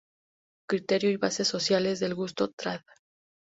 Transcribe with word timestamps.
Criterio 0.67 1.11
y 1.11 1.17
bases 1.17 1.47
sociales 1.47 1.99
del 1.99 2.15
gusto", 2.15 2.49
trad. 2.49 2.81